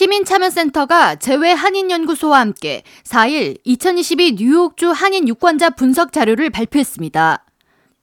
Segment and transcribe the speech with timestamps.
[0.00, 7.44] 시민참여센터가 재외 한인연구소와 함께 4일 2022 뉴욕주 한인 유권자 분석 자료를 발표했습니다.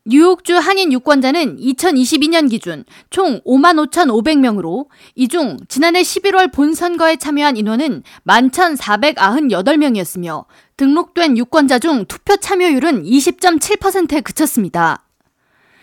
[0.05, 8.03] 뉴욕주 한인 유권자는 2022년 기준 총 5만 5,500명으로 이 중 지난해 11월 본선거에 참여한 인원은
[8.27, 10.45] 11,498명이었으며
[10.77, 15.06] 등록된 유권자 중 투표 참여율은 20.7%에 그쳤습니다.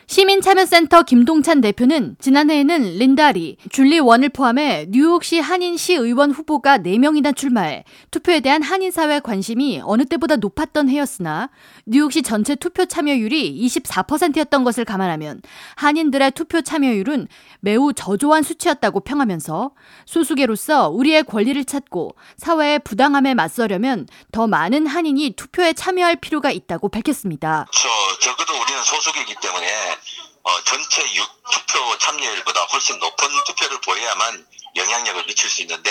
[0.06, 8.40] 시민참여센터 김동찬 대표는 지난해에는 린다리, 줄리 원을 포함해 뉴욕시 한인시 의원 후보가 4명이나 출마해 투표에
[8.40, 11.50] 대한 한인사회 관심이 어느 때보다 높았던 해였으나
[11.86, 15.40] 뉴욕시 전체 투표 참여율이 24%였던 것을 감안하면
[15.76, 17.28] 한인들의 투표 참여율은
[17.60, 19.70] 매우 저조한 수치였다고 평하면서
[20.04, 27.66] 소수계로서 우리의 권리를 찾고 사회의 부당함에 맞서려면 더 많은 한인이 투표에 참여할 필요가 있다고 밝혔습니다.
[27.72, 27.88] 저,
[28.24, 29.98] 적어도 우리는 소수계이기 때문에
[30.44, 35.90] 어, 전체 유, 투표 참여율보다 훨씬 높은 투표를 보여야만 영향력을 미칠 수 있는데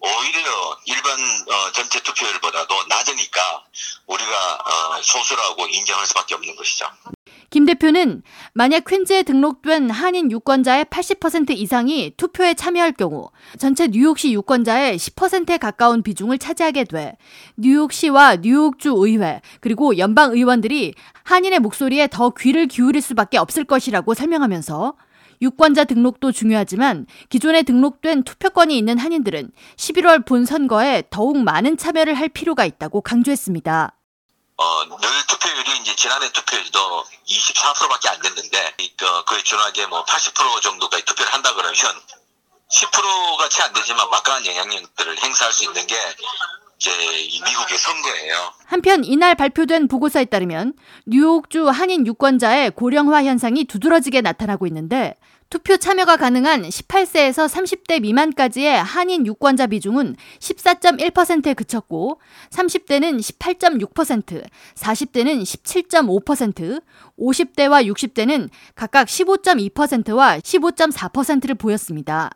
[0.00, 3.64] 오히려 일반 어, 전체 투표율보다도 낮으니까
[4.06, 6.90] 우리가 어, 소수라고 인정할 수밖에 없는 것이죠.
[7.50, 8.22] 김 대표는
[8.54, 16.02] 만약 퀸즈에 등록된 한인 유권자의 80% 이상이 투표에 참여할 경우 전체 뉴욕시 유권자의 10%에 가까운
[16.04, 17.16] 비중을 차지하게 돼
[17.56, 24.94] 뉴욕시와 뉴욕주 의회 그리고 연방 의원들이 한인의 목소리에 더 귀를 기울일 수밖에 없을 것이라고 설명하면서
[25.42, 32.28] 유권자 등록도 중요하지만 기존에 등록된 투표권이 있는 한인들은 11월 본 선거에 더욱 많은 참여를 할
[32.28, 33.96] 필요가 있다고 강조했습니다.
[34.56, 34.96] 어, 늘
[35.80, 41.54] 이 이제 지난해 투표율도 24%밖에 안 됐는데 그, 그에 준하게 뭐 80% 정도까지 투표를 한다
[41.54, 45.96] 그러면 10%가 채 안 되지만 막강한 영향력들을 행사할 수 있는 게
[46.80, 46.90] 이제
[47.44, 48.52] 미국의 선거예요.
[48.64, 50.72] 한편 이날 발표된 보고서에 따르면
[51.06, 55.14] 뉴욕주 한인 유권자의 고령화 현상이 두드러지게 나타나고 있는데
[55.50, 64.44] 투표 참여가 가능한 18세에서 30대 미만까지의 한인 유권자 비중은 14.1%에 그쳤고 30대는 18.6%,
[64.76, 66.82] 40대는 17.5%,
[67.18, 72.30] 50대와 60대는 각각 15.2%와 15.4%를 보였습니다.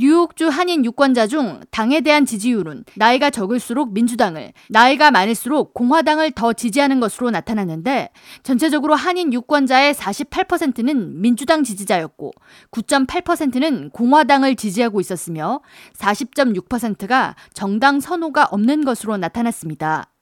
[0.00, 7.00] 뉴욕주 한인 유권자 중 당에 대한 지지율은 나이가 적을수록 민주당을, 나이가 많을수록 공화당을 더 지지하는
[7.00, 8.10] 것으로 나타났는데
[8.44, 12.30] 전체적으로 한인 유권자의 48%는 민주당 지지자였고
[12.70, 15.62] 9.8%는 공화당을 지지하고 있었으며
[15.96, 20.12] 40.6%가 정당 선호가 없는 것으로 나타났습니다.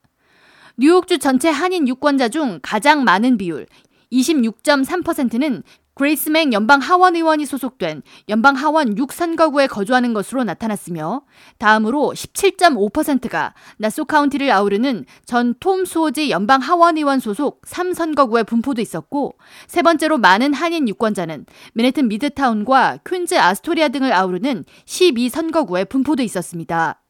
[0.78, 3.66] 뉴욕주 전체 한인 유권자 중 가장 많은 비율
[4.10, 5.62] 26.3%는
[5.96, 11.22] 그레이스 맹 연방 하원 의원이 소속된 연방 하원 6선거구에 거주하는 것으로 나타났으며
[11.58, 19.36] 다음으로 17.5%가 나소 카운티를 아우르는 전 톰 수오지 연방 하원 의원 소속 3선거구에 분포돼 있었고
[19.66, 27.00] 세 번째로 많은 한인 유권자는 맨해튼 미드타운과 퀸즈 아스토리아 등을 아우르는 12선거구에 분포도 있었습니다.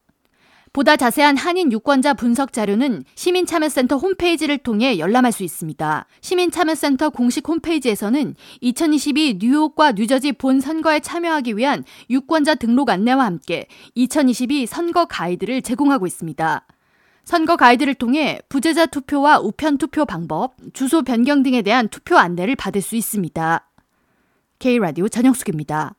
[0.77, 6.05] 보다 자세한 한인 유권자 분석 자료는 시민참여센터 홈페이지를 통해 열람할 수 있습니다.
[6.21, 14.67] 시민참여센터 공식 홈페이지에서는 2022 뉴욕과 뉴저지 본 선거에 참여하기 위한 유권자 등록 안내와 함께 2022
[14.67, 16.67] 선거 가이드를 제공하고 있습니다.
[17.25, 22.83] 선거 가이드를 통해 부재자 투표와 우편 투표 방법, 주소 변경 등에 대한 투표 안내를 받을
[22.83, 23.67] 수 있습니다.
[24.59, 25.96] K라디오 전영숙입니다.